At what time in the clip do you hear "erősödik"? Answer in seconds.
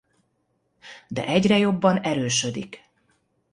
2.01-2.83